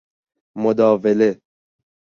مداوله 0.57 1.41